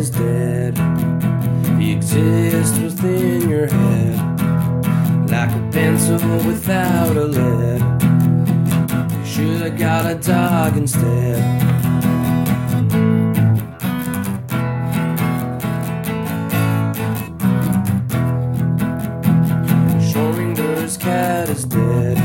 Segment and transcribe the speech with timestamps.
[0.00, 0.78] is dead.
[1.78, 7.82] He exists within your head, like a pencil without a lead.
[9.12, 11.42] You should have got a dog instead.
[20.08, 22.16] Schrodinger's cat is dead,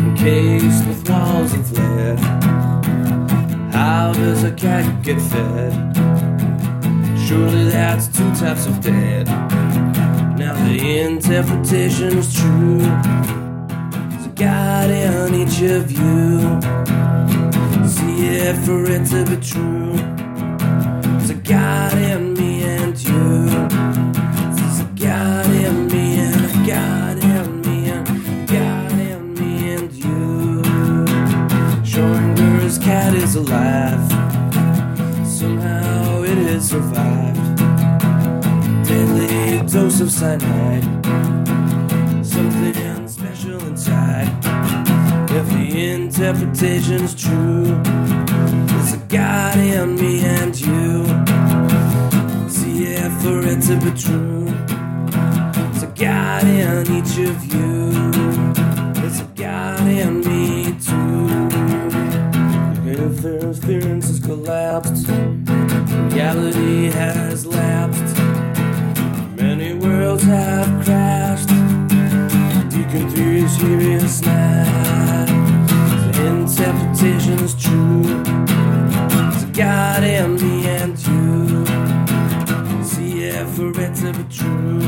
[0.00, 2.18] encased with walls of lead.
[3.72, 5.90] How does a cat get fed?
[7.30, 9.28] Surely that's two types of dead.
[10.36, 12.78] Now the interpretation is true.
[12.78, 16.40] There's a God in each of you.
[17.88, 19.92] See it for it to be true.
[21.18, 23.46] There's a God in me and you.
[24.56, 29.74] There's a God in me and a God in me and a God in me
[29.74, 30.62] and you.
[31.84, 34.39] Schrodinger's cat is alive.
[36.60, 37.56] It survived.
[38.86, 40.84] Daily dose of cyanide.
[42.22, 44.28] Something special inside.
[45.30, 47.64] If the interpretation's true,
[48.66, 51.06] there's a God in me and you.
[52.50, 54.44] See it for it to be true.
[55.54, 57.90] There's a God in each of you.
[58.92, 61.20] There's a God in me too.
[62.84, 65.08] If their theories has collapsed,
[66.34, 68.16] reality has lapsed.
[69.36, 71.48] Many worlds have crashed.
[72.70, 75.26] Deacon 3 is serious now.
[76.12, 78.04] The interpretation is true.
[79.42, 81.66] A God in me and you.
[82.84, 84.78] See it for it to be true.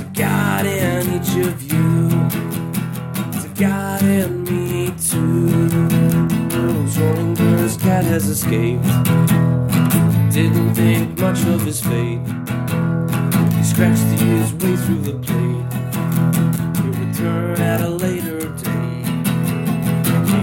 [0.00, 2.08] A God in each of you.
[3.42, 5.58] A God in me too.
[6.88, 9.73] Schrodinger's cat has escaped.
[10.34, 12.18] Didn't think much of his fate.
[13.56, 15.72] He scratched his way through the plate.
[16.76, 19.06] He'll return at a later date.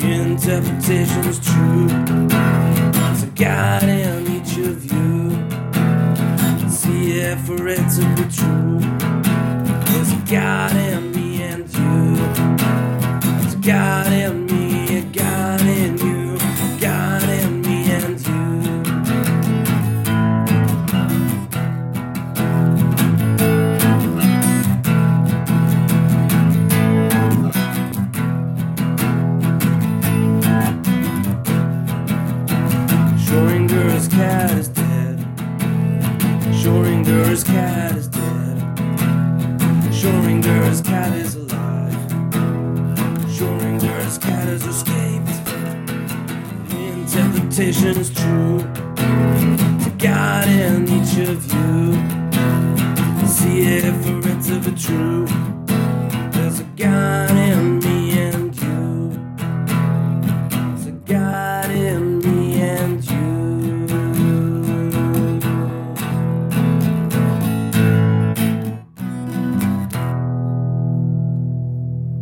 [0.00, 1.86] The interpretation's true.
[2.90, 5.30] There's a God in each of you.
[6.68, 8.80] See it for it to be true.
[9.86, 12.16] There's a God in me and you.
[13.40, 14.45] There's a God in
[37.36, 38.56] Schrodinger's cat is dead.
[39.92, 41.92] Schrodinger's cat is alive.
[43.28, 45.44] Schrodinger's cat has escaped.
[46.70, 48.60] The interpretation is true.
[49.84, 51.92] To God in each of you.
[53.26, 55.45] See it for it to be true.